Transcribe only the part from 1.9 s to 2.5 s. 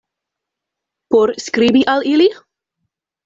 al ili?